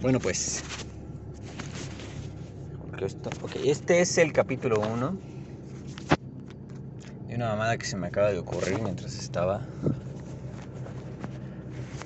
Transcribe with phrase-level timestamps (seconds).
[0.00, 0.62] Bueno, pues.
[3.64, 5.18] Este es el capítulo 1
[7.26, 9.60] de una mamada que se me acaba de ocurrir mientras estaba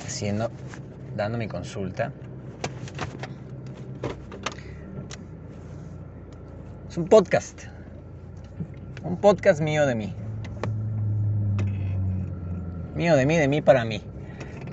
[0.07, 0.51] haciendo,
[1.17, 2.13] dando mi consulta.
[6.89, 7.65] Es un podcast.
[9.05, 10.15] Un podcast mío de mí.
[12.95, 14.03] Mío de mí, de mí para mí.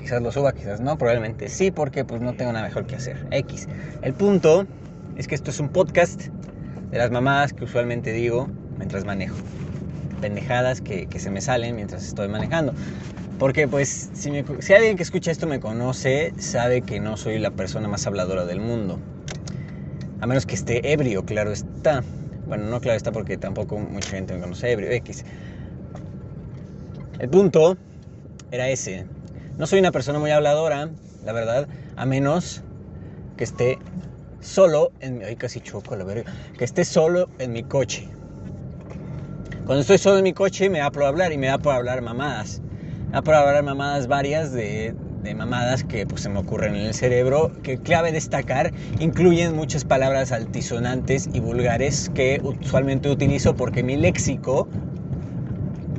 [0.10, 3.28] Quizás lo suba, quizás no, probablemente sí, porque pues no tengo nada mejor que hacer.
[3.30, 3.68] X.
[4.02, 4.66] El punto
[5.16, 6.30] es que esto es un podcast
[6.90, 9.36] de las mamadas que usualmente digo mientras manejo.
[10.20, 12.74] Pendejadas que, se me salen mientras estoy manejando.
[13.38, 17.52] Porque pues si, si alguien que escucha esto me conoce, sabe que no soy la
[17.52, 18.98] persona más habladora del mundo.
[20.22, 22.04] A menos que esté ebrio, claro está.
[22.48, 25.24] Bueno, no claro está porque tampoco mucha gente me conoce ebrio, X.
[27.20, 27.78] El punto
[28.50, 29.06] era ese.
[29.60, 30.88] No soy una persona muy habladora,
[31.26, 32.62] la verdad, a menos
[33.36, 33.78] que esté
[34.40, 35.26] solo en mi...
[35.26, 36.32] Ay, casi choco la verga.
[36.58, 38.08] Que esté solo en mi coche.
[39.66, 42.02] Cuando estoy solo en mi coche me da por hablar y me da por hablar
[42.02, 42.62] mamadas.
[43.08, 46.86] Me da por hablar mamadas varias de, de mamadas que pues, se me ocurren en
[46.86, 53.84] el cerebro, que clave destacar, incluyen muchas palabras altisonantes y vulgares que usualmente utilizo porque
[53.84, 54.70] mi léxico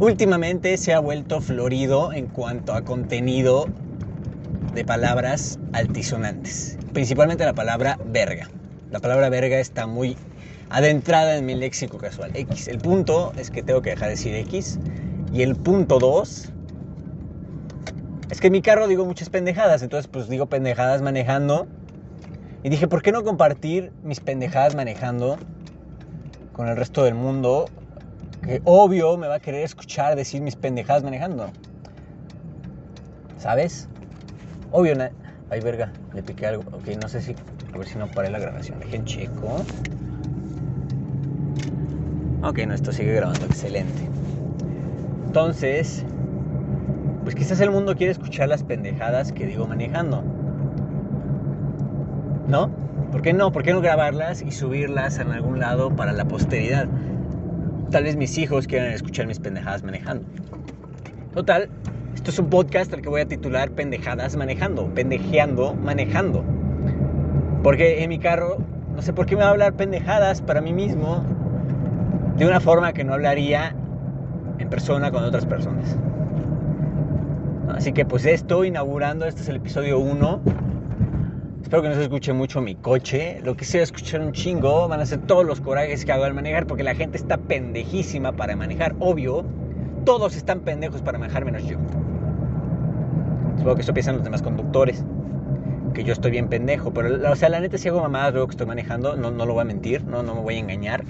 [0.00, 3.66] últimamente se ha vuelto florido en cuanto a contenido
[4.74, 8.48] de palabras altisonantes, principalmente la palabra verga.
[8.90, 10.16] La palabra verga está muy
[10.70, 12.30] adentrada en mi léxico casual.
[12.34, 12.68] X.
[12.68, 14.78] El punto es que tengo que dejar de decir X.
[15.32, 16.52] Y el punto 2
[18.30, 21.66] es que en mi carro digo muchas pendejadas, entonces pues digo pendejadas manejando.
[22.62, 25.36] Y dije, ¿por qué no compartir mis pendejadas manejando
[26.52, 27.66] con el resto del mundo?
[28.42, 31.50] Que obvio me va a querer escuchar decir mis pendejadas manejando.
[33.38, 33.88] ¿Sabes?
[34.72, 34.94] Obvio,
[35.50, 36.62] ay verga, le piqué algo.
[36.72, 37.34] Ok, no sé si,
[37.72, 38.78] a ver si no paré la grabación.
[38.78, 39.62] Dejen checo.
[42.42, 44.08] Ok, no, esto sigue grabando, excelente.
[45.27, 46.05] Entonces,
[47.22, 50.24] pues quizás el mundo quiere escuchar las pendejadas que digo manejando.
[52.48, 52.70] ¿No?
[53.12, 53.52] ¿Por qué no?
[53.52, 56.89] ¿Por qué no grabarlas y subirlas en algún lado para la posteridad?
[57.90, 60.24] Tal vez mis hijos quieran escuchar mis pendejadas manejando.
[61.34, 61.68] Total,
[62.14, 66.45] esto es un podcast al que voy a titular Pendejadas manejando, pendejeando manejando.
[67.64, 68.58] Porque en mi carro,
[68.95, 71.24] no sé por qué me va a hablar pendejadas para mí mismo
[72.36, 73.74] de una forma que no hablaría
[74.61, 75.96] en persona con otras personas.
[77.74, 80.40] Así que pues estoy inaugurando, este es el episodio 1.
[81.62, 83.40] Espero que no se escuche mucho mi coche.
[83.44, 86.12] Lo que se va a escuchar un chingo van a ser todos los corajes que
[86.12, 88.96] hago al manejar porque la gente está pendejísima para manejar.
[88.98, 89.44] Obvio,
[90.04, 91.78] todos están pendejos para manejar menos yo.
[93.56, 95.04] Supongo que eso piensan los demás conductores.
[95.94, 96.92] Que yo estoy bien pendejo.
[96.92, 99.52] Pero, o sea, la neta, si hago mamadas luego que estoy manejando, no, no lo
[99.52, 101.04] voy a mentir, no, no me voy a engañar.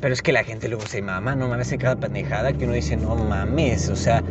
[0.00, 2.74] Pero es que la gente luego se mama, no mames en cada pendejada que uno
[2.74, 4.22] dice, no mames, o sea,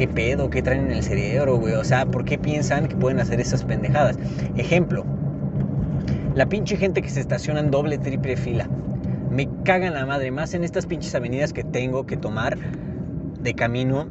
[0.00, 0.48] ¿Qué pedo?
[0.48, 1.74] ¿Qué traen en el cerebro, güey?
[1.74, 4.16] O sea, ¿por qué piensan que pueden hacer esas pendejadas?
[4.56, 5.04] Ejemplo,
[6.34, 8.66] la pinche gente que se estaciona en doble, triple fila.
[9.30, 12.56] Me cagan la madre, más en estas pinches avenidas que tengo que tomar
[13.42, 14.08] de camino,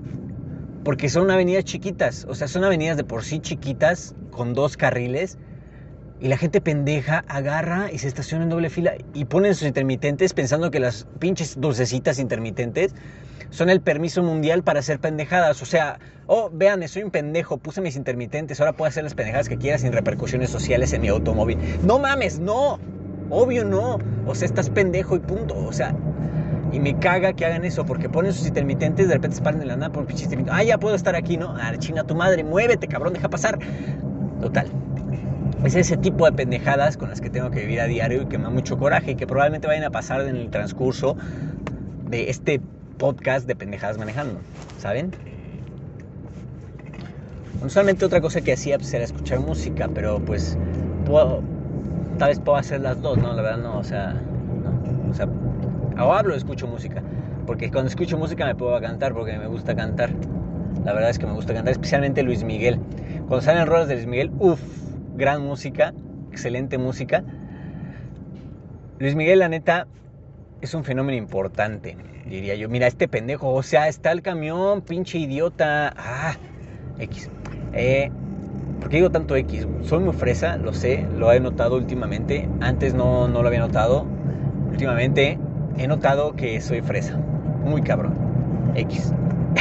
[0.83, 5.39] porque son avenidas chiquitas, o sea, son avenidas de por sí chiquitas, con dos carriles,
[6.21, 10.33] y la gente pendeja agarra y se estaciona en doble fila y ponen sus intermitentes
[10.33, 12.93] pensando que las pinches dulcecitas intermitentes
[13.49, 15.61] son el permiso mundial para hacer pendejadas.
[15.61, 19.49] O sea, oh, vean, soy un pendejo, puse mis intermitentes, ahora puedo hacer las pendejadas
[19.49, 21.57] que quiera sin repercusiones sociales en mi automóvil.
[21.83, 22.79] No mames, no.
[23.29, 23.99] Obvio no.
[24.25, 25.55] O sea, estás pendejo y punto.
[25.55, 25.95] O sea,
[26.71, 29.65] y me caga que hagan eso porque ponen sus intermitentes, de repente se paran de
[29.65, 31.55] la nada por pinche Ah, ya puedo estar aquí, ¿no?
[31.59, 33.57] Ah, chinga tu madre, muévete, cabrón, deja pasar.
[34.41, 34.67] Total.
[35.63, 38.37] Es ese tipo de pendejadas con las que tengo que vivir a diario y que
[38.37, 41.17] me da mucho coraje y que probablemente vayan a pasar en el transcurso
[42.09, 42.61] de este
[42.97, 44.39] podcast de pendejadas manejando,
[44.77, 45.11] ¿saben?
[47.63, 50.57] Usualmente otra cosa que hacía pues, era escuchar música, pero pues
[52.17, 53.33] tal vez puedo hacer las dos, ¿no?
[53.33, 55.27] La verdad no, o sea, no, o sea,
[56.01, 57.03] o hablo escucho música,
[57.45, 60.11] porque cuando escucho música me puedo cantar porque me gusta cantar.
[60.85, 62.79] La verdad es que me gusta cantar, especialmente Luis Miguel.
[63.27, 64.61] Cuando salen rolas de Luis Miguel, uff,
[65.19, 65.93] gran música,
[66.31, 67.23] excelente música.
[68.97, 69.85] Luis Miguel, la neta,
[70.61, 71.95] es un fenómeno importante,
[72.25, 72.69] diría yo.
[72.69, 75.93] Mira, este pendejo, o sea, está el camión, pinche idiota.
[75.95, 76.35] Ah,
[76.97, 77.29] X.
[77.73, 78.09] Eh,
[78.79, 79.67] ¿Por qué digo tanto X?
[79.83, 82.49] Soy muy fresa, lo sé, lo he notado últimamente.
[82.61, 84.05] Antes no, no lo había notado.
[84.69, 85.37] Últimamente
[85.77, 87.17] he notado que soy fresa.
[87.65, 88.13] Muy cabrón.
[88.75, 89.13] X.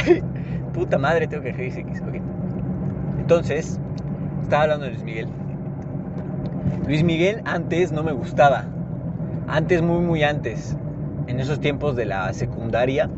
[0.73, 2.01] Puta madre, tengo que decir X.
[3.19, 3.79] Entonces,
[4.41, 5.27] estaba hablando de Luis Miguel.
[6.85, 8.65] Luis Miguel antes no me gustaba.
[9.47, 10.75] Antes, muy, muy antes.
[11.27, 13.09] En esos tiempos de la secundaria,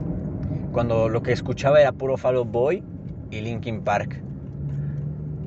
[0.71, 2.83] cuando lo que escuchaba era puro Fall Boy
[3.29, 4.21] y Linkin Park.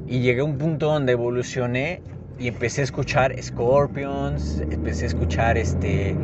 [0.06, 2.02] Y llegué a un punto donde evolucioné
[2.38, 6.16] y empecé a escuchar Scorpions, empecé a escuchar este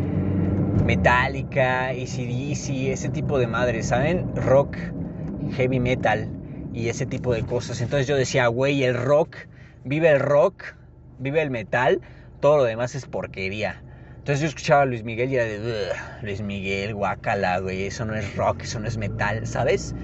[0.85, 4.35] Metallica, ACDC, ese tipo de madres, ¿saben?
[4.35, 4.77] Rock,
[5.53, 6.29] heavy metal
[6.73, 7.81] y ese tipo de cosas.
[7.81, 9.37] Entonces yo decía, güey, el rock,
[9.85, 10.65] vive el rock,
[11.21, 12.01] vive el metal,
[12.41, 13.83] todo lo demás es porquería.
[14.19, 15.89] Entonces yo escuchaba a Luis Miguel y era de,
[16.23, 19.95] Luis Miguel, guacala, güey, eso no es rock, eso no es metal, ¿sabes?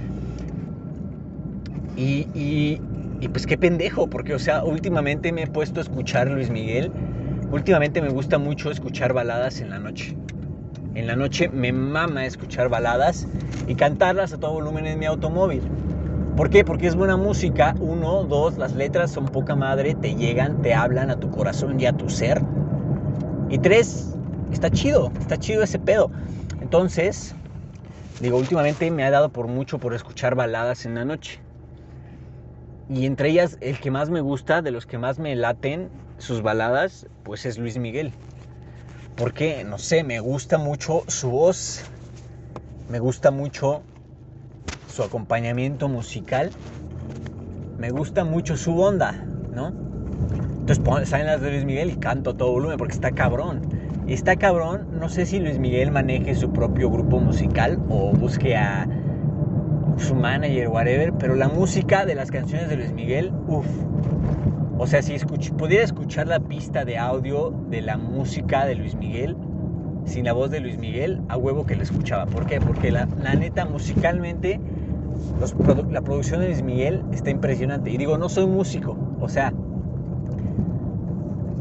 [1.96, 2.80] Y, y,
[3.20, 6.90] y pues qué pendejo, porque o sea, últimamente me he puesto a escuchar Luis Miguel.
[7.50, 10.16] Últimamente me gusta mucho escuchar baladas en la noche.
[10.94, 13.28] En la noche me mama escuchar baladas
[13.68, 15.62] y cantarlas a todo volumen en mi automóvil.
[16.36, 16.64] ¿Por qué?
[16.64, 17.74] Porque es buena música.
[17.80, 21.86] Uno, dos, las letras son poca madre, te llegan, te hablan a tu corazón y
[21.86, 22.42] a tu ser.
[23.48, 24.14] Y tres,
[24.52, 26.10] está chido, está chido ese pedo.
[26.60, 27.34] Entonces,
[28.20, 31.40] digo, últimamente me ha dado por mucho por escuchar baladas en la noche.
[32.90, 36.42] Y entre ellas, el que más me gusta, de los que más me laten sus
[36.42, 38.12] baladas, pues es Luis Miguel.
[39.16, 41.82] Porque, no sé, me gusta mucho su voz,
[42.90, 43.82] me gusta mucho
[44.96, 46.50] su acompañamiento musical,
[47.78, 49.68] me gusta mucho su onda, ¿no?
[50.60, 53.60] Entonces salen las de Luis Miguel y canto todo volumen porque está cabrón.
[54.06, 58.56] Y está cabrón, no sé si Luis Miguel maneje su propio grupo musical o busque
[58.56, 58.88] a
[59.98, 63.66] su manager, whatever, pero la música de las canciones de Luis Miguel, uff.
[64.78, 65.18] O sea, si
[65.58, 69.36] pudiera escuchar la pista de audio de la música de Luis Miguel,
[70.06, 72.26] sin la voz de Luis Miguel, a huevo que la escuchaba.
[72.26, 72.60] ¿Por qué?
[72.60, 74.60] Porque la, neta, musicalmente,
[75.90, 77.90] la producción de Luis Miguel está impresionante.
[77.90, 79.52] Y digo, no soy músico, o sea,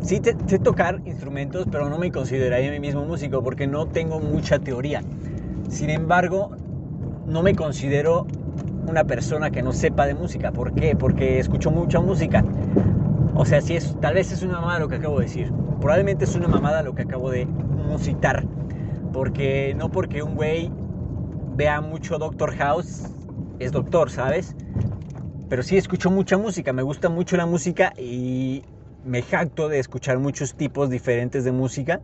[0.02, 4.20] sí sé tocar instrumentos, pero no me consideraría a mí mismo músico porque no tengo
[4.20, 5.02] mucha teoría.
[5.70, 6.52] Sin embargo,
[7.26, 8.28] no me considero
[8.88, 10.52] una persona que no sepa de música.
[10.52, 10.96] ¿Por qué?
[10.96, 12.46] Porque escucho mucha música.
[13.36, 15.52] O sea, si es, tal vez es una mamada lo que acabo de decir.
[15.80, 18.46] Probablemente es una mamada lo que acabo de musitar.
[19.12, 20.72] Porque no porque un güey
[21.56, 23.10] vea mucho Doctor House
[23.60, 24.56] es doctor, ¿sabes?
[25.50, 28.64] Pero sí escucho mucha música, me gusta mucho la música y
[29.04, 32.02] me jacto de escuchar muchos tipos diferentes de música.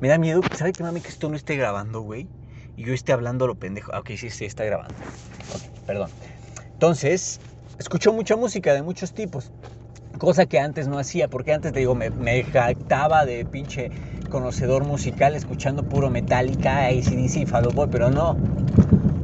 [0.00, 2.28] Me da miedo, ¿sabe qué mami que esto no esté grabando, güey?
[2.76, 3.92] y yo esté hablando lo pendejo.
[3.94, 4.94] Ah, ok, sí, sí, está grabando.
[5.86, 6.10] perdón.
[6.74, 7.40] Entonces,
[7.78, 9.50] escucho mucha música de muchos tipos.
[10.18, 13.90] Cosa que antes no hacía, porque antes, te digo, me, jactaba de pinche
[14.30, 18.36] conocedor musical escuchando puro Metallica, ACDC y Boy, pero no.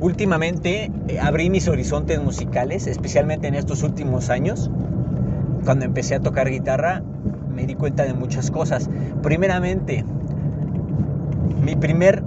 [0.03, 4.69] Últimamente eh, abrí mis horizontes musicales, especialmente en estos últimos años.
[5.65, 7.05] Cuando empecé a tocar guitarra,
[7.55, 8.91] me di cuenta de muchas cosas.
[9.23, 10.05] Primeramente,
[11.63, 12.25] mi primer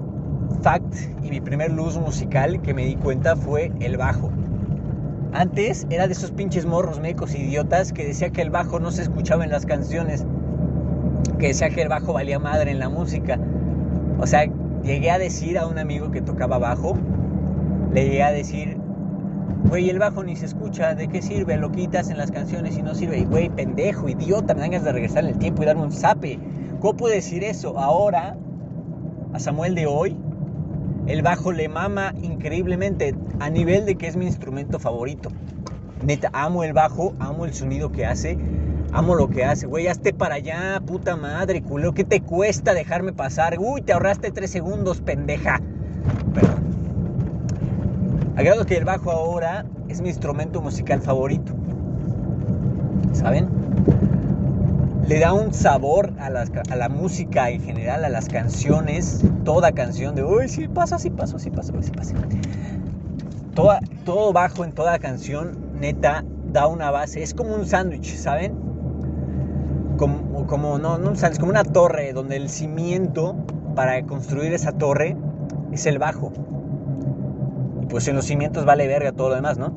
[0.61, 4.31] fact y mi primer luz musical que me di cuenta fue el bajo.
[5.33, 9.01] Antes era de esos pinches morros mecos idiotas que decía que el bajo no se
[9.01, 10.25] escuchaba en las canciones,
[11.39, 13.37] que decía que el bajo valía madre en la música.
[14.17, 14.45] O sea,
[14.81, 16.97] llegué a decir a un amigo que tocaba bajo,
[17.95, 18.75] le llegué a decir,
[19.69, 21.55] güey, el bajo ni se escucha, ¿de qué sirve?
[21.55, 23.19] Lo quitas en las canciones y no sirve.
[23.19, 26.37] Y güey, pendejo, idiota, me dan de regresar en el tiempo y darme un zape.
[26.81, 27.79] ¿Cómo puedo decir eso?
[27.79, 28.35] Ahora,
[29.31, 30.17] a Samuel de hoy,
[31.07, 35.29] el bajo le mama increíblemente a nivel de que es mi instrumento favorito.
[36.03, 38.37] Neta, amo el bajo, amo el sonido que hace,
[38.91, 39.67] amo lo que hace.
[39.67, 41.93] Güey, hazte para allá, puta madre, culo.
[41.93, 43.55] ¿Qué te cuesta dejarme pasar?
[43.57, 45.61] Uy, te ahorraste tres segundos, pendeja.
[46.33, 46.74] Perdón.
[48.35, 51.53] Agrado que el bajo ahora es mi instrumento musical favorito.
[53.13, 53.65] ¿Saben?
[55.07, 60.23] le da un sabor a, la música en general, a las canciones, toda canción de,
[60.23, 62.15] uy, sí pasa, sí pasa, sí pasa, sí pasa.
[63.53, 68.55] Toda, todo bajo en toda canción, neta, da una base, es como un sándwich, ¿saben?
[69.97, 73.35] Como, como, no, no un como una torre, donde el cimiento
[73.75, 75.15] para construir esa torre
[75.71, 76.33] es el bajo.
[77.89, 79.75] Pues en los cimientos vale verga todo lo demás, ¿no?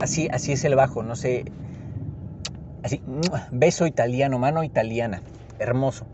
[0.00, 1.44] Así, así es el bajo, no sé
[2.86, 3.02] Así,
[3.50, 5.20] beso italiano, mano italiana.
[5.58, 6.06] Hermoso.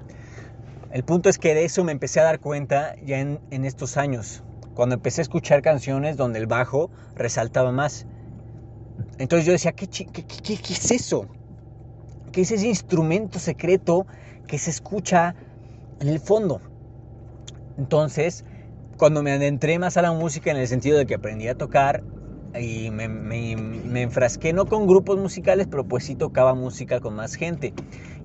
[0.90, 4.42] El punto es que de eso me empecé a dar cuenta ya en, estos años,
[4.74, 8.06] cuando empecé a escuchar canciones donde el bajo resaltaba más.
[9.18, 11.26] Entonces yo decía, ¿qué, qué, qué, qué es eso?
[12.30, 14.06] ¿Qué es ese instrumento secreto
[14.46, 15.34] que se escucha
[16.00, 16.62] en el fondo?
[17.76, 18.46] Entonces,
[19.02, 22.04] cuando me adentré más a la música en el sentido de que aprendí a tocar,
[22.54, 27.34] y me, me, enfrasqué no con grupos musicales, pero pues sí tocaba música con más
[27.34, 27.74] gente.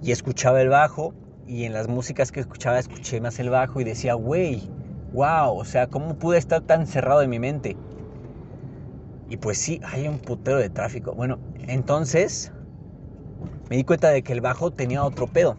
[0.03, 1.15] Y escuchaba el bajo
[1.47, 4.69] y en las músicas que escuchaba escuché más el bajo y decía, güey,
[5.13, 7.75] wow, o sea, ¿cómo pude estar tan cerrado en mi mente?
[9.31, 11.11] Y pues sí, hay un putero de tráfico.
[11.15, 12.51] Bueno, entonces
[13.71, 15.57] me di cuenta de que el bajo tenía otro pedo.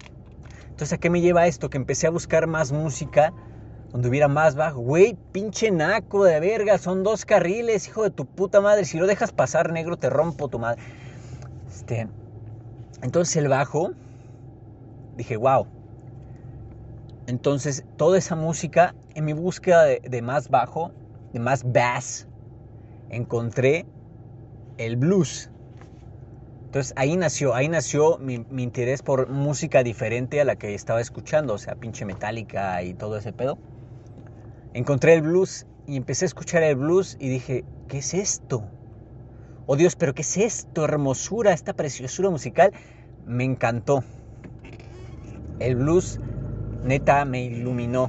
[0.70, 1.70] Entonces, ¿a qué me lleva esto?
[1.70, 3.34] Que empecé a buscar más música
[3.92, 4.80] donde hubiera más bajo.
[4.80, 8.84] Güey, pinche naco de verga, son dos carriles, hijo de tu puta madre.
[8.84, 10.80] Si lo dejas pasar negro, te rompo tu madre.
[11.68, 12.08] Este,
[13.02, 13.92] entonces el bajo,
[15.16, 15.66] dije, wow.
[17.26, 20.92] Entonces, toda esa música, en mi búsqueda de más bajo,
[21.32, 22.26] de más bass,
[23.10, 23.86] encontré
[24.78, 25.50] el blues.
[26.66, 31.54] Entonces ahí nació, ahí nació mi, interés por música diferente a la que estaba escuchando,
[31.54, 33.58] o sea, pinche metálica y todo ese pedo.
[34.78, 38.62] Encontré el blues y empecé a escuchar el blues y dije, ¿qué es esto?
[39.66, 40.84] Oh Dios, pero ¿qué es esto?
[40.84, 42.70] Hermosura, esta preciosura musical.
[43.26, 44.04] Me encantó.
[45.58, 46.20] El blues
[46.84, 48.08] neta me iluminó.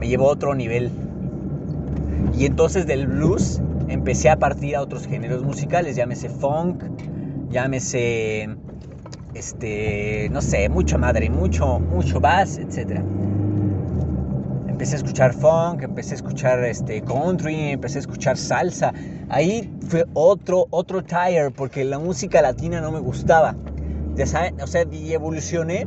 [0.00, 0.90] Me llevó a otro nivel.
[2.36, 6.82] Y entonces del blues empecé a partir a otros géneros musicales, llámese funk,
[7.48, 8.48] llámese,
[9.34, 13.02] este, no sé, mucha madre, mucho, mucho bass, etc.
[14.82, 18.92] Empecé a escuchar funk, empecé a escuchar este, country, empecé a escuchar salsa.
[19.28, 23.54] Ahí fue otro, otro tire, porque la música latina no me gustaba.
[24.16, 25.86] Ya saben, o sea, evolucioné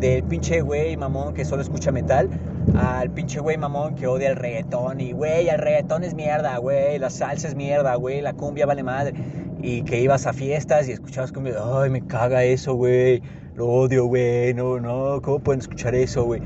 [0.00, 2.30] del pinche güey mamón que solo escucha metal
[2.78, 6.98] al pinche güey mamón que odia el reggaetón y güey, el reggaetón es mierda, güey,
[6.98, 9.12] la salsa es mierda, güey, la cumbia vale madre.
[9.60, 13.20] Y que ibas a fiestas y escuchabas cumbia, ay, me caga eso, güey,
[13.54, 16.40] lo odio, güey, no, no, ¿cómo pueden escuchar eso, güey?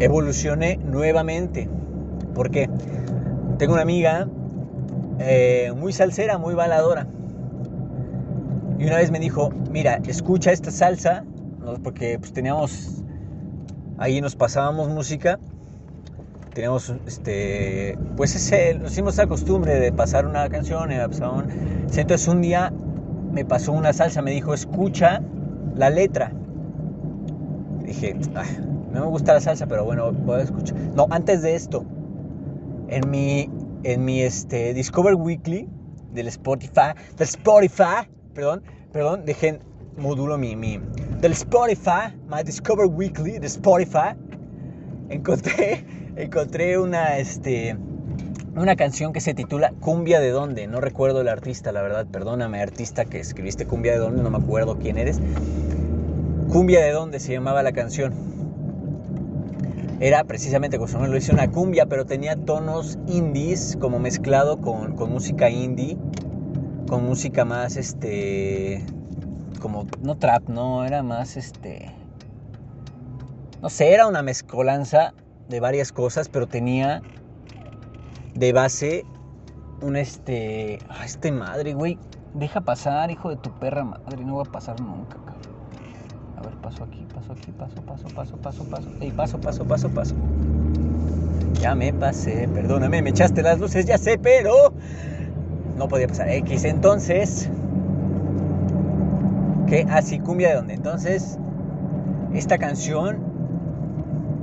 [0.00, 1.68] Evolucioné nuevamente.
[2.34, 2.68] ¿Por qué?
[3.58, 4.28] Tengo una amiga
[5.18, 7.06] eh, muy salsera, muy baladora
[8.78, 11.24] y una vez me dijo, mira, escucha esta salsa,
[11.82, 13.02] porque pues teníamos,
[13.98, 15.40] ahí nos pasábamos música,
[16.54, 22.72] teníamos, este, pues ese, nos hicimos la costumbre de pasar una canción, entonces un día
[23.32, 25.22] me pasó una salsa, me dijo, escucha
[25.74, 26.32] la letra.
[27.84, 28.16] Dije,
[28.98, 30.76] no me gusta la salsa, pero bueno, voy a escuchar.
[30.94, 31.84] No, antes de esto,
[32.88, 33.48] en mi,
[33.84, 35.68] en mi este, Discover Weekly
[36.12, 38.62] del Spotify, del Spotify, perdón,
[38.92, 39.60] perdón, dejen
[39.96, 40.80] módulo mi, mi,
[41.20, 44.16] del Spotify, My Discover Weekly de Spotify,
[45.10, 45.84] encontré,
[46.16, 47.76] encontré una, este,
[48.56, 52.60] una canción que se titula Cumbia de dónde, no recuerdo el artista, la verdad, perdóname
[52.60, 55.20] artista que escribiste Cumbia de dónde, no me acuerdo quién eres.
[56.48, 58.37] Cumbia de dónde se llamaba la canción.
[60.00, 65.10] Era precisamente, como lo hice una cumbia, pero tenía tonos indies, como mezclado con, con
[65.10, 65.96] música indie
[66.88, 68.84] con música más, este,
[69.60, 71.94] como, no trap, no, era más, este,
[73.60, 75.12] no sé, era una mezcolanza
[75.48, 77.02] de varias cosas, pero tenía
[78.34, 79.04] de base
[79.82, 81.98] un, este, ah, este madre, güey,
[82.34, 85.18] deja pasar, hijo de tu perra madre, no va a pasar nunca,
[86.58, 88.88] paso aquí, paso aquí, paso, paso, paso, paso, paso.
[89.00, 90.14] Ey, paso, paso, paso, paso.
[91.60, 94.72] Ya me pasé, perdóname, me echaste las luces, ya sé, pero
[95.76, 96.64] no podía pasar X.
[96.64, 97.48] Entonces,
[99.66, 99.86] ¿qué?
[99.90, 100.74] Así, ah, cumbia de dónde.
[100.74, 101.38] Entonces,
[102.34, 103.18] esta canción,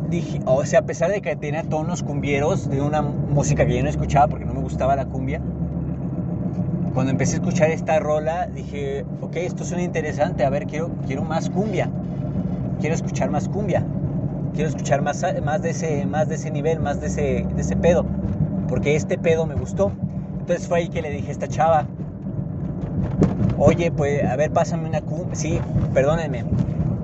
[0.10, 3.84] dije, o sea, a pesar de que tenía tonos cumbieros de una música que yo
[3.84, 5.42] no escuchaba porque no me gustaba la cumbia,
[6.94, 11.24] cuando empecé a escuchar esta rola, dije, ok, esto suena interesante, a ver, quiero, quiero
[11.24, 11.90] más cumbia,
[12.80, 13.84] quiero escuchar más cumbia,
[14.54, 18.06] quiero escuchar más, más, de, ese, más de ese nivel, más de ese, ese pedo,
[18.68, 19.92] porque este pedo me gustó.
[20.40, 21.86] Entonces fue ahí que le dije a esta chava,
[23.58, 25.36] oye, pues, a ver, pásame una cumbia.
[25.36, 25.60] Sí,
[25.94, 26.46] perdónenme,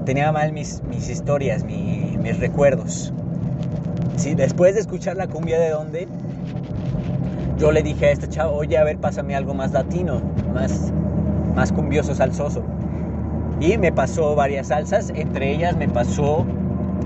[0.05, 3.13] tenía mal mis, mis historias, mis recuerdos.
[4.17, 6.07] Sí, después de escuchar la cumbia de dónde,
[7.57, 10.21] yo le dije a esta chava, oye, a ver, pásame algo más latino,
[10.53, 10.91] más,
[11.55, 12.63] más cumbioso, salsoso.
[13.61, 16.45] Y me pasó varias salsas, entre ellas me pasó,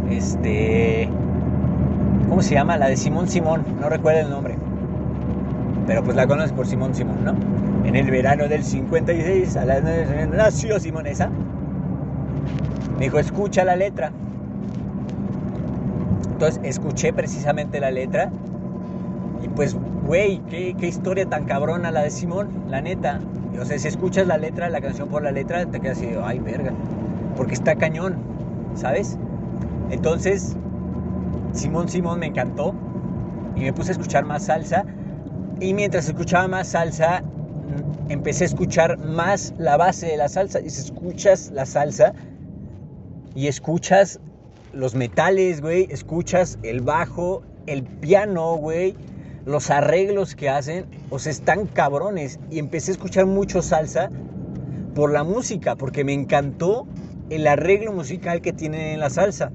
[0.10, 1.08] este,
[2.28, 2.78] ¿cómo se llama?
[2.78, 4.56] La de Simón Simón, no recuerdo el nombre
[5.88, 7.36] pero pues la conoces por Simón Simón, ¿no?
[7.86, 11.30] En el verano del 56, a las 9 nació Simón esa.
[12.98, 14.12] Me dijo, escucha la letra.
[16.32, 18.32] Entonces escuché precisamente la letra.
[19.46, 23.20] Y pues, güey, ¿qué, qué historia tan cabrona la de Simón, la neta.
[23.62, 26.40] O sea, si escuchas la letra, la canción por la letra, te quedas así, ay,
[26.40, 26.74] verga.
[27.38, 28.16] Porque está cañón,
[28.74, 29.20] ¿sabes?
[29.92, 30.58] Entonces,
[31.54, 32.74] Simón Simón me encantó.
[33.56, 34.84] y me puse a escuchar más salsa.
[35.62, 40.60] Y mientras escuchaba más salsa, mm, empecé a escuchar más la base de la salsa.
[40.60, 42.14] Y si escuchas la salsa
[43.36, 44.20] y escuchas
[44.74, 48.96] los metales, güey, escuchas el bajo, el piano, güey,
[49.46, 52.40] los arreglos que hacen, o sea, están cabrones.
[52.50, 54.10] Y empecé a escuchar mucho salsa
[54.96, 56.88] por la música, porque me encantó
[57.30, 59.52] el arreglo musical que tienen en la salsa.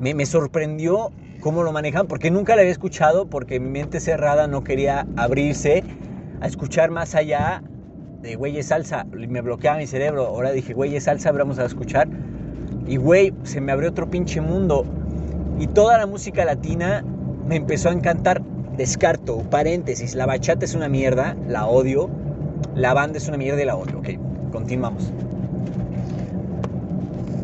[0.00, 1.10] Me, sorprendió
[1.40, 5.82] cómo lo manejan, porque nunca lo había escuchado, porque mi mente cerrada no quería abrirse
[6.40, 7.62] a escuchar más allá
[8.22, 9.04] de güey salsa.
[9.04, 10.26] Me bloqueaba mi cerebro.
[10.26, 12.08] Ahora dije, güey salsa, vamos a escuchar.
[12.86, 14.84] Y güey, se me abrió otro pinche mundo.
[15.58, 17.04] Y toda la música latina
[17.46, 18.42] me empezó a encantar.
[18.78, 22.08] Descarto, paréntesis, la bachata es una mierda, la odio.
[22.76, 23.98] La banda es una mierda y la odio.
[23.98, 24.10] Ok,
[24.52, 25.12] continuamos.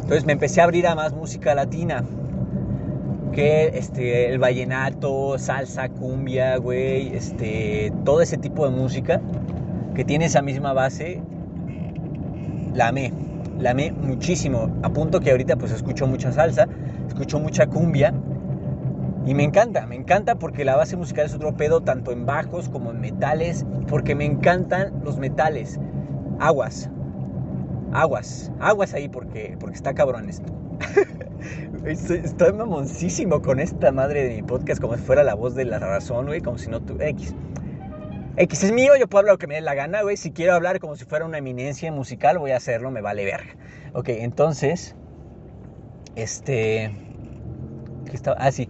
[0.03, 2.05] Entonces me empecé a abrir a más música latina
[3.33, 9.21] que este, el vallenato, salsa, cumbia, güey, este, todo ese tipo de música
[9.97, 11.21] que tiene esa misma base,
[12.75, 13.13] la amé,
[13.59, 14.73] la amé muchísimo.
[14.85, 16.69] A punto que ahorita pues escucho mucha salsa,
[17.09, 18.15] escucho mucha cumbia
[19.27, 22.69] y me encanta, me encanta porque la base musical es otro pedo, tanto en bajos
[22.69, 25.81] como en metales, porque me encantan los metales.
[26.41, 26.91] Aguas,
[27.93, 30.53] aguas, aguas ahí porque, porque está cabrón esto.
[31.85, 35.79] Estoy, mamoncísimo con esta madre de mi podcast como si fuera la voz de la
[35.79, 37.35] razón, güey, como si no tu X.
[38.37, 40.17] X es mío, yo puedo hablar lo que me dé la gana, güey.
[40.17, 43.55] Si quiero hablar como si fuera una eminencia musical, voy a hacerlo, me vale verga.
[43.93, 44.97] Ok, entonces,
[46.17, 46.91] este...
[48.07, 48.37] ¿Qué estaba?
[48.39, 48.69] Ah, sí.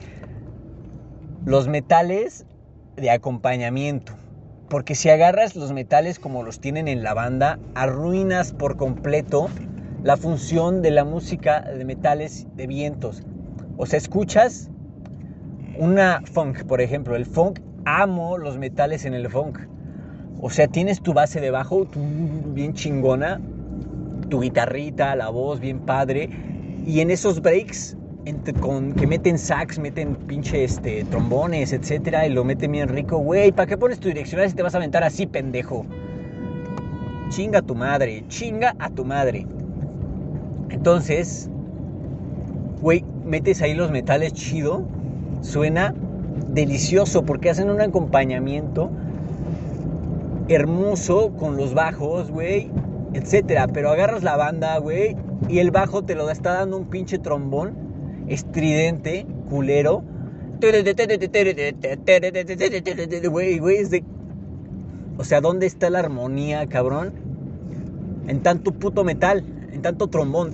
[1.45, 2.47] Los metales
[2.97, 4.15] de acompañamiento.
[4.71, 9.51] Porque si agarras los metales como los tienen en la banda, arruinas por completo
[10.03, 13.23] la función de la música de metales de vientos.
[13.77, 14.71] O sea, escuchas
[15.79, 19.59] una funk, por ejemplo, el funk, amo los metales en el funk.
[20.41, 21.87] O sea, tienes tu base de bajo
[22.55, 23.39] bien chingona,
[24.31, 26.31] tu guitarrita, la voz bien padre,
[26.87, 27.99] y en esos breaks
[28.61, 33.53] con, que meten sax, meten pinche este, trombones, etcétera, y lo meten bien rico, güey,
[33.53, 35.85] ¿para qué pones tu direccional si te vas a aventar así, pendejo?
[37.29, 39.47] Chinga a tu madre, chinga a tu madre.
[40.71, 41.51] Entonces,
[42.81, 44.85] güey, metes ahí los metales chido,
[45.43, 45.95] suena
[46.49, 48.91] delicioso porque hacen un acompañamiento
[50.49, 52.71] hermoso con los bajos, güey,
[53.13, 53.67] etcétera.
[53.69, 55.17] Pero agarras la banda, güey,
[55.49, 57.84] y el bajo te lo está dando un pinche trombón
[58.29, 60.05] estridente, culero.
[63.29, 64.05] Güey, güey, es de.
[65.17, 67.13] O sea, ¿dónde está la armonía, cabrón?
[68.27, 70.53] En tanto puto metal en tanto trombón.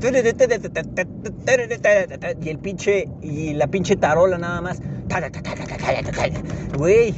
[2.42, 4.80] Y el pinche, y la pinche tarola nada más.
[6.76, 7.14] Güey.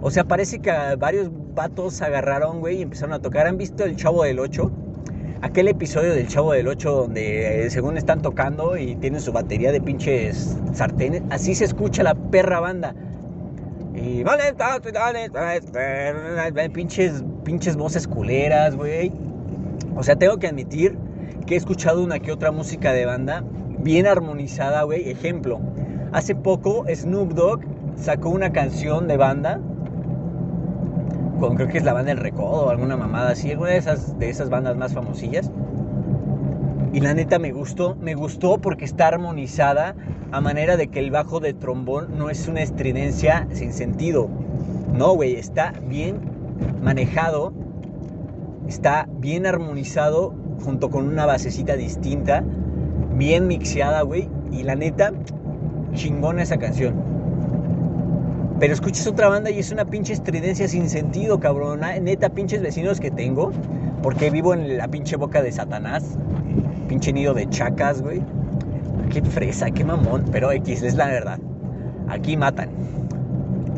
[0.00, 3.46] O sea, parece que varios vatos agarraron, güey, y empezaron a tocar.
[3.46, 4.70] ¿Han visto el Chavo del 8?
[5.40, 9.80] Aquel episodio del Chavo del 8 donde según están tocando y tienen su batería de
[9.80, 11.22] pinches sartenes.
[11.30, 12.92] Así se escucha la perra banda.
[13.94, 14.24] Y
[16.72, 19.12] pinches, pinches voces culeras, güey.
[19.94, 20.98] O sea, tengo que admitir
[21.46, 23.44] que he escuchado una que otra música de banda
[23.78, 25.08] bien armonizada, güey.
[25.08, 25.60] Ejemplo,
[26.12, 27.60] hace poco Snoop Dogg
[27.96, 29.60] sacó una canción de banda
[31.38, 34.30] creo que es la banda El Recodo o alguna mamada así, alguna de esas, de
[34.30, 35.50] esas bandas más famosillas.
[36.92, 39.94] Y la neta me gustó, me gustó porque está armonizada
[40.32, 44.28] a manera de que el bajo de trombón no es una estridencia sin sentido.
[44.92, 46.20] No, güey, está bien
[46.82, 47.52] manejado
[48.68, 52.44] Está bien armonizado junto con una basecita distinta,
[53.14, 54.28] bien mixeada, güey.
[54.52, 55.12] Y la neta,
[55.94, 56.94] chingona esa canción.
[58.60, 61.80] Pero escuchas otra banda y es una pinche estridencia sin sentido, cabrón.
[62.02, 63.52] Neta, pinches vecinos que tengo.
[64.02, 66.16] Porque vivo en la pinche boca de Satanás.
[66.88, 68.20] Pinche nido de chacas, güey.
[69.10, 70.24] Qué fresa, qué mamón.
[70.32, 71.38] Pero X, es la verdad.
[72.08, 72.70] Aquí matan.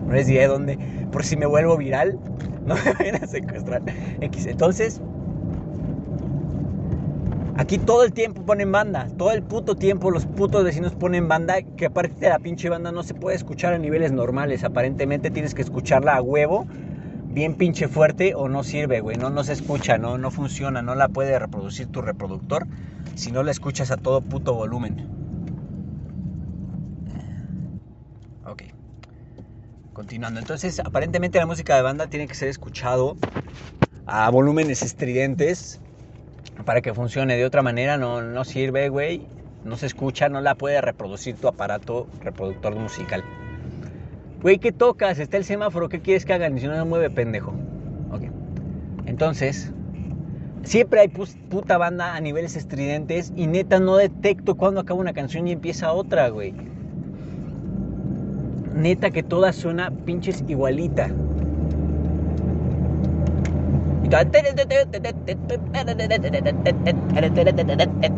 [0.06, 0.78] No les diré dónde.
[1.12, 2.18] Por si me vuelvo viral,
[2.66, 3.82] no me vayan a secuestrar.
[4.20, 4.46] X.
[4.46, 5.02] Entonces,
[7.60, 9.08] aquí todo el tiempo ponen banda.
[9.18, 11.60] Todo el puto tiempo los putos vecinos ponen banda.
[11.60, 14.64] Que aparte de la pinche banda no se puede escuchar a niveles normales.
[14.64, 16.66] Aparentemente tienes que escucharla a huevo.
[17.26, 19.16] Bien pinche fuerte o no sirve, güey.
[19.16, 20.80] No, no se escucha, no, no funciona.
[20.80, 22.66] No la puede reproducir tu reproductor
[23.14, 25.06] si no la escuchas a todo puto volumen.
[28.46, 28.62] Ok.
[29.92, 33.16] Continuando, entonces aparentemente la música de banda tiene que ser escuchado
[34.06, 35.78] a volúmenes estridentes
[36.64, 37.36] para que funcione.
[37.36, 39.26] De otra manera no, no sirve, güey.
[39.64, 43.22] No se escucha, no la puede reproducir tu aparato reproductor musical.
[44.40, 45.18] Güey, ¿qué tocas?
[45.18, 46.56] Está el semáforo, ¿qué quieres que hagan?
[46.56, 47.52] Y si no me mueve, pendejo.
[48.10, 48.22] Ok.
[49.04, 49.70] Entonces,
[50.62, 55.46] siempre hay puta banda a niveles estridentes y neta no detecto cuando acaba una canción
[55.46, 56.54] y empieza otra, güey.
[58.74, 61.10] Neta que toda suena pinches igualita.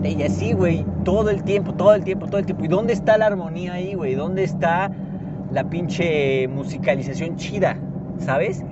[0.04, 2.64] Y así, güey, todo el tiempo, todo el tiempo, todo el tiempo.
[2.64, 4.14] ¿Y dónde está la armonía ahí, güey?
[4.14, 4.90] ¿Dónde está
[5.50, 7.76] la pinche musicalización chida?
[8.18, 8.64] ¿Sabes?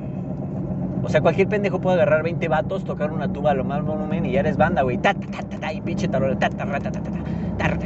[1.02, 4.24] O sea, cualquier pendejo puede agarrar 20 vatos, tocar una tuba a lo más volumen
[4.24, 4.98] y ya eres banda, güey.
[5.74, 6.38] Y pinche tarola.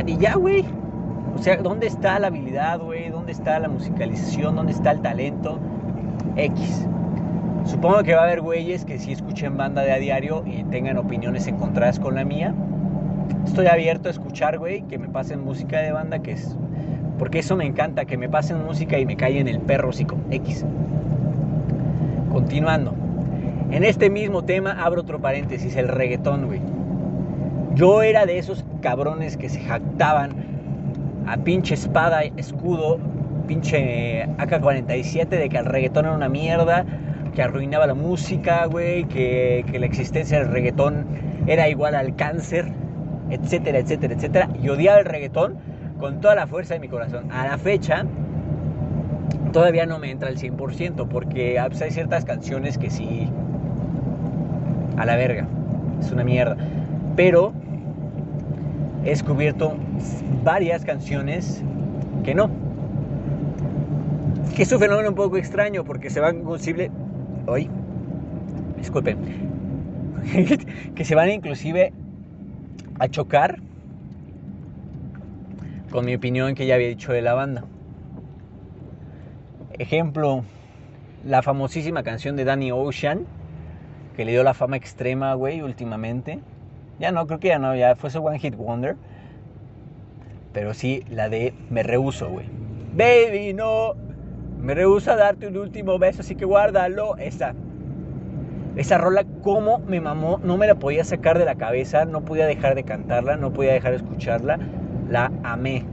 [0.06, 0.64] Y ya, güey.
[1.34, 3.10] O sea, ¿dónde está la habilidad, güey?
[3.10, 4.54] ¿Dónde está la musicalización?
[4.54, 5.58] ¿Dónde está el talento?
[6.36, 6.86] X.
[7.64, 10.98] Supongo que va a haber güeyes que sí escuchen banda de a diario y tengan
[10.98, 12.54] opiniones encontradas con la mía.
[13.46, 16.56] Estoy abierto a escuchar, güey, que me pasen música de banda, que es...
[17.18, 20.64] Porque eso me encanta, que me pasen música y me en el perro psico X.
[22.30, 22.94] Continuando.
[23.70, 26.60] En este mismo tema abro otro paréntesis, el reggaetón, güey.
[27.74, 30.32] Yo era de esos cabrones que se jactaban
[31.26, 32.98] a pinche espada, escudo,
[33.46, 36.84] pinche AK-47 de que el reggaetón era una mierda,
[37.34, 41.06] que arruinaba la música, güey, que, que la existencia del reggaetón
[41.46, 42.72] era igual al cáncer,
[43.30, 44.48] etcétera, etcétera, etcétera.
[44.62, 45.56] Y odiaba el reggaetón
[45.98, 47.30] con toda la fuerza de mi corazón.
[47.32, 48.04] A la fecha,
[49.52, 53.28] todavía no me entra al 100%, porque pues, hay ciertas canciones que sí,
[54.96, 55.46] a la verga,
[56.00, 56.56] es una mierda.
[57.16, 57.52] Pero
[59.04, 59.74] he descubierto
[60.42, 61.62] varias canciones
[62.22, 62.50] que no.
[64.54, 66.90] Que es un fenómeno un poco extraño porque se van inclusive
[67.46, 67.70] hoy,
[68.76, 69.18] disculpen,
[70.94, 71.92] que se van inclusive
[72.98, 73.58] a chocar
[75.90, 77.64] con mi opinión que ya había dicho de la banda.
[79.78, 80.44] Ejemplo,
[81.24, 83.26] la famosísima canción de Danny Ocean,
[84.16, 86.40] que le dio la fama extrema, güey, últimamente.
[86.98, 88.96] Ya no, creo que ya no, ya fue su One Hit Wonder.
[90.52, 92.46] Pero sí, la de Me Rehuso, güey.
[92.96, 93.94] Baby, no,
[94.64, 97.18] me rehúsa a darte un último beso, así que guárdalo.
[97.18, 97.54] Esa.
[98.76, 102.46] Esa rola, como me mamó, no me la podía sacar de la cabeza, no podía
[102.46, 104.58] dejar de cantarla, no podía dejar de escucharla.
[105.10, 105.84] La amé.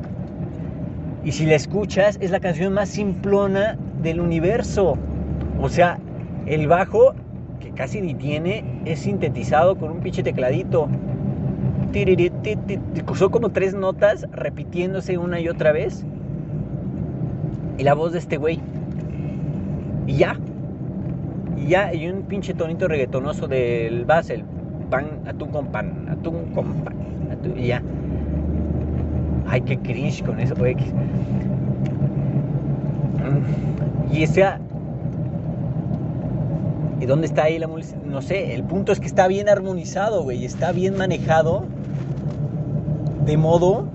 [1.23, 4.97] Y si la escuchas, es la canción más simplona del universo.
[5.61, 5.99] O sea,
[6.45, 7.13] el bajo,
[7.59, 10.87] que casi ni tiene, es sintetizado con un pinche tecladito.
[13.15, 16.05] Son como tres notas repitiéndose una y otra vez
[17.81, 18.59] y la voz de este güey.
[20.05, 20.37] Y ya.
[21.57, 24.43] Y ya, y un pinche tonito reggaetonoso del Basel.
[24.91, 26.93] Pan, atún con pan, atún con pan.
[27.57, 27.81] y ya.
[29.47, 30.75] Ay, qué cringe con eso, güey.
[34.13, 34.59] Y esa.
[36.99, 37.67] ¿Y dónde está ahí la
[38.05, 40.45] No sé, el punto es que está bien armonizado, güey.
[40.45, 41.65] Está bien manejado.
[43.25, 43.87] De modo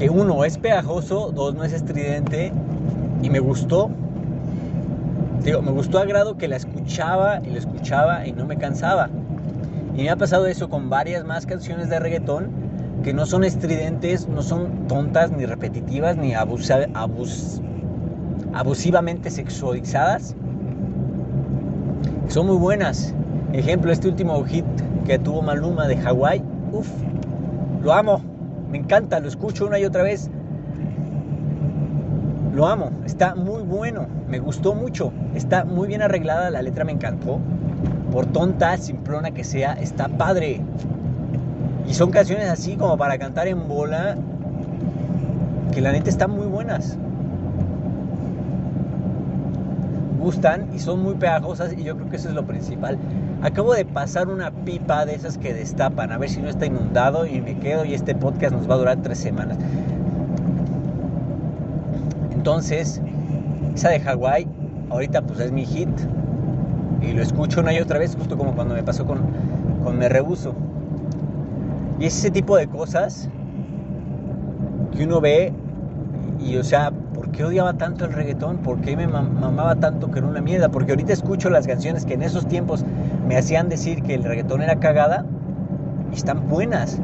[0.00, 2.50] que uno es pegajoso, dos no es estridente
[3.22, 3.90] y me gustó.
[5.44, 9.10] Digo, me gustó a grado que la escuchaba y la escuchaba y no me cansaba.
[9.94, 12.48] Y me ha pasado eso con varias más canciones de reggaetón
[13.04, 16.32] que no son estridentes, no son tontas ni repetitivas ni
[18.54, 20.34] abusivamente sexualizadas.
[22.28, 23.14] Son muy buenas.
[23.52, 24.64] Ejemplo, este último hit
[25.04, 26.42] que tuvo Maluma de Hawái.
[26.72, 26.88] Uf,
[27.82, 28.29] lo amo.
[28.70, 30.30] Me encanta, lo escucho una y otra vez.
[32.54, 36.92] Lo amo, está muy bueno, me gustó mucho, está muy bien arreglada, la letra me
[36.92, 37.38] encantó.
[38.12, 40.60] Por tonta, simplona que sea, está padre.
[41.88, 44.16] Y son canciones así como para cantar en bola,
[45.72, 46.96] que la neta están muy buenas.
[50.20, 52.98] Gustan y son muy pegajosas y yo creo que eso es lo principal.
[53.42, 57.24] Acabo de pasar una pipa de esas que destapan, a ver si no está inundado
[57.24, 59.56] y me quedo y este podcast nos va a durar tres semanas.
[62.32, 63.00] Entonces,
[63.74, 64.46] esa de Hawái,
[64.90, 65.88] ahorita pues es mi hit
[67.00, 69.20] y lo escucho una y otra vez, justo como cuando me pasó con,
[69.82, 70.54] con Me Rehuso.
[71.98, 73.30] Y es ese tipo de cosas
[74.94, 75.54] que uno ve
[76.38, 78.58] y, o sea, ¿por qué odiaba tanto el reggaetón?
[78.58, 80.70] ¿Por qué me mamaba tanto que era una mierda?
[80.70, 82.84] Porque ahorita escucho las canciones que en esos tiempos
[83.30, 85.24] me hacían decir que el reggaetón era cagada
[86.10, 86.98] y están buenas.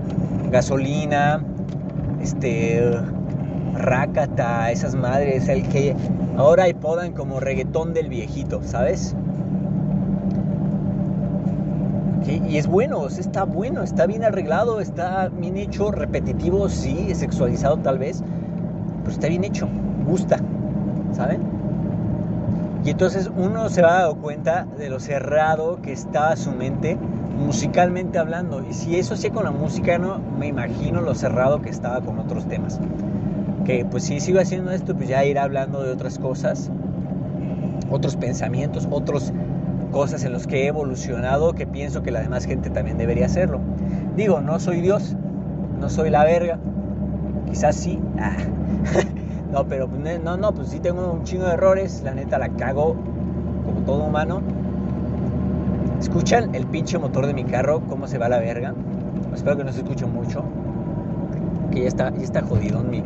[0.50, 1.40] Gasolina,
[2.20, 2.82] este,
[3.74, 5.94] Rakata, esas madres, el que
[6.36, 9.14] ahora podan como reggaetón del viejito, ¿sabes?
[12.48, 17.98] Y es bueno, está bueno, está bien arreglado, está bien hecho, repetitivo, sí, sexualizado tal
[17.98, 18.24] vez,
[19.04, 19.68] pero está bien hecho.
[20.04, 20.40] gusta,
[21.12, 21.55] ¿saben?
[22.86, 26.96] Y entonces uno se va dar cuenta de lo cerrado que estaba su mente
[27.36, 28.64] musicalmente hablando.
[28.64, 32.20] Y si eso hacía con la música, no me imagino lo cerrado que estaba con
[32.20, 32.78] otros temas.
[33.64, 36.70] Que pues si sigo haciendo esto, pues ya irá hablando de otras cosas,
[37.90, 39.32] otros pensamientos, otras
[39.90, 43.58] cosas en los que he evolucionado que pienso que la demás gente también debería hacerlo.
[44.14, 45.16] Digo, no soy Dios,
[45.80, 46.60] no soy la verga,
[47.50, 47.98] quizás sí.
[48.16, 48.36] Ah.
[49.52, 52.96] No, pero no, no, pues sí tengo un chingo de errores, la neta la cago
[53.64, 54.42] como todo humano.
[56.00, 58.74] ¿Escuchan el pinche motor de mi carro cómo se va la verga?
[59.34, 60.44] Espero que no se escuche mucho.
[61.70, 63.02] Que ya está, ya está jodido mi,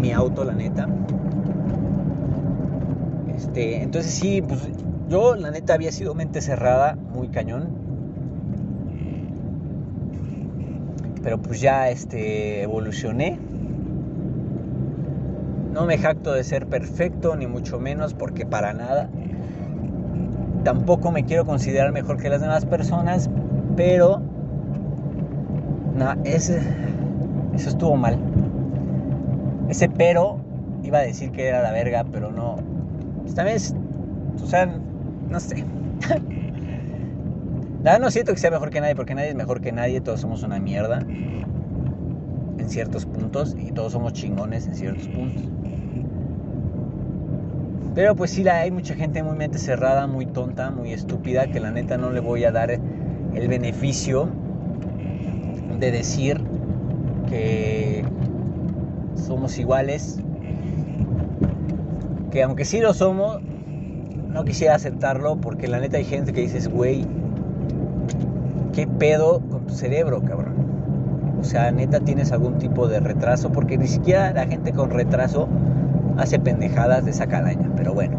[0.00, 0.88] mi auto, la neta.
[3.36, 4.68] Este, entonces sí, pues
[5.08, 7.68] yo la neta había sido mente cerrada, muy cañón.
[11.22, 13.38] Pero pues ya este, evolucioné
[15.74, 19.10] no me jacto de ser perfecto, ni mucho menos, porque para nada.
[20.62, 23.28] Tampoco me quiero considerar mejor que las demás personas,
[23.76, 24.22] pero...
[25.96, 26.62] No, ese,
[27.54, 28.18] eso estuvo mal.
[29.68, 30.38] Ese pero
[30.84, 32.56] iba a decir que era la verga, pero no.
[33.26, 33.74] Esta vez,
[34.42, 34.66] o sea,
[35.28, 35.64] no sé.
[37.82, 40.20] Nada, no siento que sea mejor que nadie, porque nadie es mejor que nadie, todos
[40.20, 41.04] somos una mierda
[42.58, 45.44] en ciertos puntos y todos somos chingones en ciertos puntos.
[47.94, 51.60] Pero pues sí, la, hay mucha gente muy mente cerrada, muy tonta, muy estúpida, que
[51.60, 54.28] la neta no le voy a dar el beneficio
[55.78, 56.40] de decir
[57.28, 58.04] que
[59.14, 60.20] somos iguales.
[62.32, 63.40] Que aunque sí lo somos,
[64.28, 67.06] no quisiera aceptarlo porque la neta hay gente que dices, güey,
[68.72, 70.53] ¿qué pedo con tu cerebro, cabrón?
[71.44, 75.46] O sea, neta tienes algún tipo de retraso porque ni siquiera la gente con retraso
[76.16, 78.16] hace pendejadas de esa calaña, pero bueno,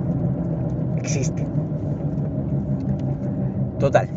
[0.96, 1.44] existe.
[3.80, 4.08] Total.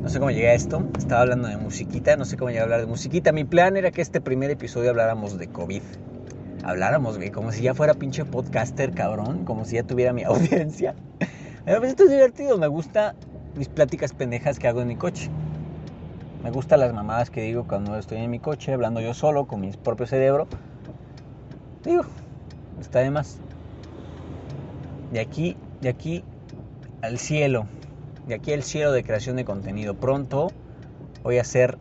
[0.00, 0.88] No sé cómo llegué a esto.
[0.96, 3.32] Estaba hablando de musiquita, no sé cómo llegué a hablar de musiquita.
[3.32, 5.82] Mi plan era que este primer episodio habláramos de COVID.
[6.62, 10.94] Habláramos, güey, como si ya fuera pinche podcaster, cabrón, como si ya tuviera mi audiencia.
[11.64, 13.16] Pero pues esto es divertido, me gusta
[13.56, 15.28] mis pláticas pendejas que hago en mi coche.
[16.48, 19.60] Me gustan las mamadas que digo cuando estoy en mi coche, hablando yo solo, con
[19.60, 20.48] mi propio cerebro.
[21.84, 22.04] Digo,
[22.80, 23.36] está de más.
[25.12, 26.24] De aquí, de aquí
[27.02, 27.66] al cielo.
[28.26, 29.92] De aquí al cielo de creación de contenido.
[29.92, 30.48] Pronto
[31.22, 31.76] voy a hacer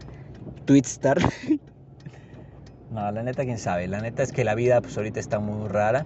[0.66, 1.20] Twitstar.
[2.92, 3.88] no, la neta, quién sabe.
[3.88, 6.06] La neta es que la vida, pues ahorita está muy rara.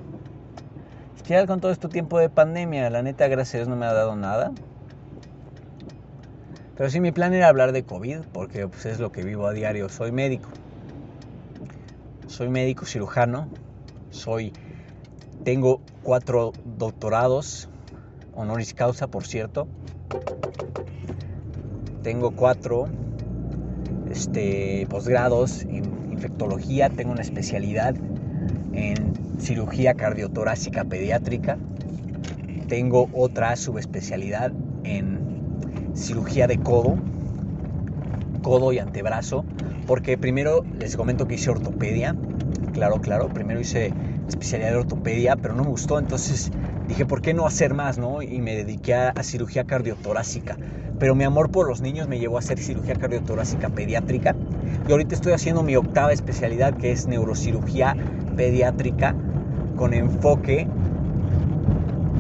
[1.15, 3.75] Es que ya con todo este tiempo de pandemia, la neta, gracias a Dios, no
[3.75, 4.51] me ha dado nada.
[6.77, 9.53] Pero sí, mi plan era hablar de COVID, porque pues, es lo que vivo a
[9.53, 9.89] diario.
[9.89, 10.49] Soy médico.
[12.27, 13.47] Soy médico cirujano
[14.11, 14.51] soy,
[15.43, 17.69] tengo cuatro doctorados,
[18.35, 19.67] honoris causa, por cierto.
[22.03, 22.87] Tengo cuatro
[24.09, 27.95] este, posgrados en infectología, tengo una especialidad
[28.73, 31.57] en cirugía cardiotorácica pediátrica,
[32.67, 34.51] tengo otra subespecialidad
[34.83, 35.20] en
[35.95, 36.97] cirugía de codo,
[38.41, 39.45] codo y antebrazo,
[39.87, 42.15] porque primero les comento que hice ortopedia,
[42.71, 43.29] claro, claro.
[43.29, 43.93] Primero hice
[44.27, 46.51] especialidad de ortopedia, pero no me gustó, entonces
[46.87, 48.21] dije, ¿por qué no hacer más, no?
[48.21, 50.57] Y me dediqué a, cirugía cardiotorácica.
[50.99, 54.35] Pero mi amor por los niños me llevó a hacer cirugía cardiotorácica pediátrica.
[54.87, 57.95] Y ahorita estoy haciendo mi octava especialidad, que es neurocirugía
[58.35, 59.15] pediátrica,
[59.75, 60.67] con enfoque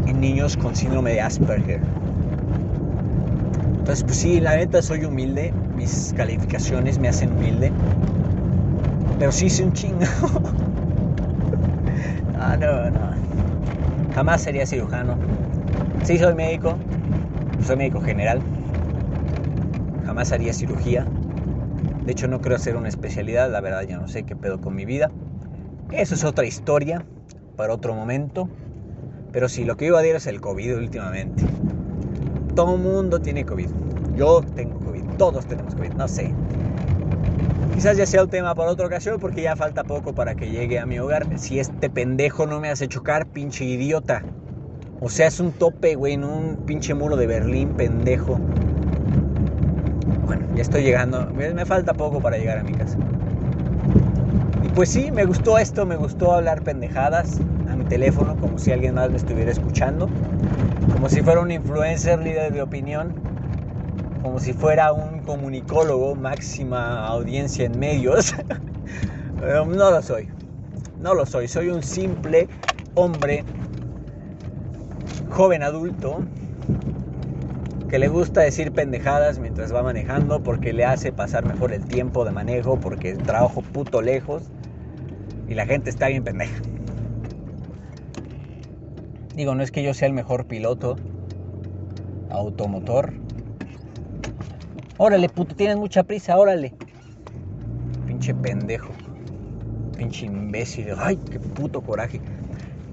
[0.07, 2.00] en niños con síndrome de Asperger.
[3.81, 7.73] Entonces, pues sí, la neta soy humilde, mis calificaciones me hacen humilde,
[9.17, 10.05] pero sí hice un chingo.
[12.35, 13.11] ah, no, no.
[14.13, 15.17] Jamás sería cirujano.
[16.03, 16.79] Sí soy médico.
[17.65, 18.43] Soy médico general.
[20.05, 21.07] Jamás haría cirugía.
[22.05, 23.51] De hecho, no creo hacer una especialidad.
[23.51, 25.11] La verdad, ya no sé qué pedo con mi vida.
[25.91, 27.05] Eso es otra historia
[27.55, 28.49] para otro momento.
[29.31, 31.43] Pero sí, lo que iba a decir es el COVID últimamente.
[32.55, 33.69] Todo mundo tiene COVID.
[34.15, 35.03] Yo tengo COVID.
[35.17, 35.93] Todos tenemos COVID.
[35.93, 36.33] No sé.
[37.73, 40.79] Quizás ya sea un tema para otra ocasión porque ya falta poco para que llegue
[40.79, 41.25] a mi hogar.
[41.39, 44.23] Si este pendejo no me hace chocar, pinche idiota.
[44.99, 48.39] O sea, es un tope, güey, en un pinche muro de Berlín, pendejo.
[50.25, 51.25] Bueno, ya estoy llegando.
[51.33, 52.97] Me falta poco para llegar a mi casa.
[54.63, 57.39] Y pues sí, me gustó esto, me gustó hablar pendejadas
[57.91, 60.09] teléfono, como si alguien más me estuviera escuchando.
[60.93, 63.13] Como si fuera un influencer, líder de opinión
[64.21, 68.35] como si fuera un comunicólogo, máxima audiencia en medios.
[69.41, 70.29] No lo soy.
[70.99, 72.47] No lo soy, soy un simple
[72.93, 73.43] hombre,
[75.31, 76.19] joven adulto,
[77.89, 82.23] que le gusta decir pendejadas mientras va manejando porque le hace pasar mejor el tiempo
[82.23, 84.43] de manejo, porque trabajo puto lejos
[85.47, 86.61] y la gente está bien pendeja.
[89.35, 90.97] Digo, no es que yo sea el mejor piloto
[92.29, 93.13] automotor.
[94.97, 96.73] Órale, puto, tienes mucha prisa, órale.
[98.05, 98.91] Pinche pendejo.
[99.97, 100.87] Pinche imbécil.
[100.97, 102.21] Ay, qué puto coraje.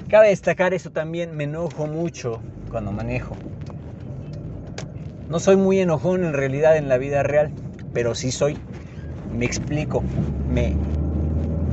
[0.09, 3.37] Cabe destacar eso también, me enojo mucho cuando manejo.
[5.29, 7.51] No soy muy enojón en realidad en la vida real,
[7.93, 8.57] pero sí soy.
[9.37, 10.03] Me explico,
[10.51, 10.75] me,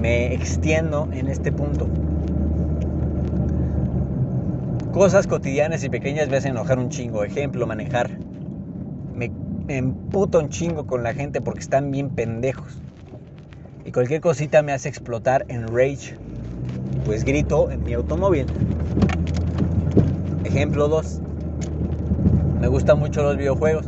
[0.02, 1.88] me extiendo en este punto.
[4.96, 7.26] Cosas cotidianas y pequeñas me hacen enojar un chingo.
[7.26, 8.10] Ejemplo, manejar.
[9.14, 9.30] Me,
[9.68, 12.82] emputo un chingo con la gente porque están bien pendejos.
[13.84, 16.16] Y cualquier cosita me hace explotar en rage.
[17.04, 18.46] Pues grito en mi automóvil.
[20.46, 21.22] Ejemplo 2.
[22.62, 23.86] Me gustan mucho los videojuegos.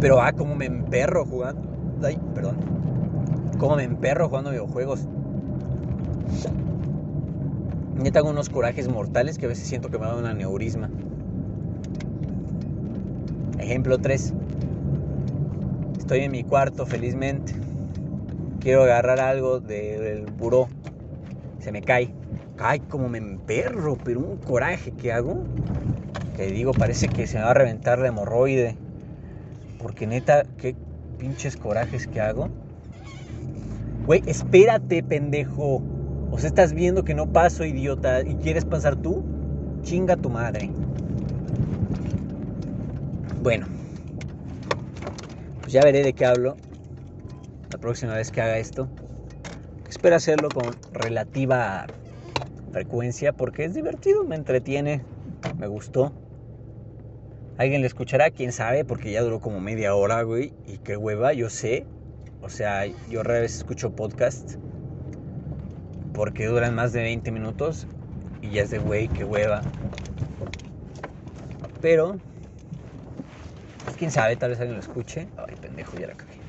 [0.00, 1.62] Pero ah, como me emperro jugando.
[2.02, 2.56] Ay, perdón.
[3.60, 5.06] Como me emperro jugando videojuegos.
[8.04, 10.90] Yo tengo unos corajes mortales que a veces siento que me da un aneurisma.
[13.60, 14.34] Ejemplo 3.
[15.98, 17.52] Estoy en mi cuarto felizmente.
[18.58, 20.68] Quiero agarrar algo del buró.
[21.60, 22.12] Se me cae.
[22.58, 25.44] Ay, como me emperro, pero un coraje que hago.
[26.34, 28.76] Que digo, parece que se me va a reventar la hemorroide.
[29.78, 30.74] Porque neta, qué
[31.18, 32.48] pinches corajes que hago.
[34.06, 35.82] Güey, espérate, pendejo.
[36.32, 39.22] O sea, estás viendo que no paso, idiota, y quieres pasar tú.
[39.82, 40.70] Chinga tu madre.
[43.42, 43.66] Bueno,
[45.60, 46.56] pues ya veré de qué hablo
[47.70, 48.88] la próxima vez que haga esto.
[49.90, 50.64] Espero hacerlo con
[50.94, 51.86] relativa
[52.72, 55.02] frecuencia porque es divertido, me entretiene,
[55.58, 56.12] me gustó.
[57.58, 58.30] ¿Alguien le escuchará?
[58.30, 58.86] ¿Quién sabe?
[58.86, 60.54] Porque ya duró como media hora, güey.
[60.66, 61.84] Y qué hueva, yo sé.
[62.40, 64.56] O sea, yo rara vez escucho podcast
[66.12, 67.86] porque duran más de 20 minutos
[68.40, 69.62] y ya es de güey, qué hueva.
[71.80, 72.16] Pero,
[73.84, 75.28] pues, quién sabe, tal vez alguien lo escuche.
[75.36, 76.40] Ay, pendejo, ya la cagué.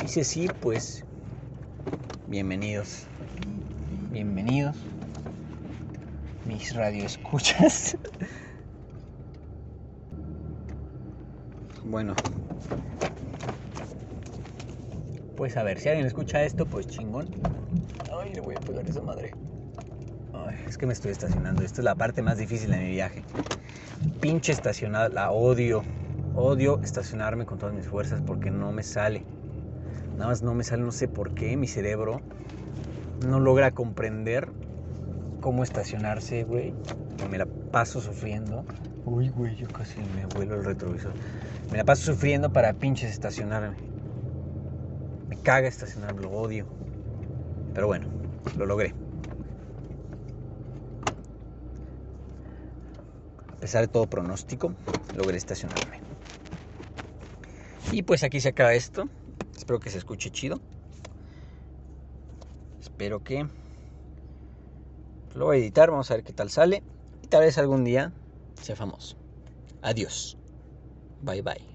[0.00, 1.04] Dice sí, pues,
[2.28, 3.08] bienvenidos
[4.10, 4.76] bienvenidos,
[6.44, 7.96] mis radioescuchas.
[11.84, 12.14] bueno,
[15.38, 17.28] pues a ver, si alguien escucha esto, pues chingón.
[18.12, 19.30] Ay, le voy a pegar esa madre.
[20.34, 21.62] Ay, es que me estoy estacionando.
[21.62, 23.22] Esta es la parte más difícil de mi viaje.
[24.20, 25.84] Pinche estacionada, la odio.
[26.34, 29.22] Odio estacionarme con todas mis fuerzas porque no me sale.
[30.16, 31.56] Nada más no me sale, no sé por qué.
[31.56, 32.20] Mi cerebro
[33.24, 34.48] no logra comprender
[35.40, 36.74] cómo estacionarse, güey.
[37.30, 38.64] Me la paso sufriendo.
[39.04, 41.12] Uy, güey, yo casi me vuelo el retrovisor.
[41.70, 43.87] Me la paso sufriendo para pinches estacionarme.
[45.48, 46.66] Caga estacionarme, lo odio.
[47.72, 48.06] Pero bueno,
[48.58, 48.92] lo logré.
[53.48, 54.74] A pesar de todo pronóstico,
[55.16, 56.00] logré estacionarme.
[57.92, 59.08] Y pues aquí se acaba esto.
[59.56, 60.60] Espero que se escuche chido.
[62.78, 63.48] Espero que
[65.34, 66.82] lo voy a editar, vamos a ver qué tal sale.
[67.22, 68.12] Y tal vez algún día
[68.60, 69.16] sea famoso.
[69.80, 70.36] Adiós.
[71.22, 71.66] Bye bye.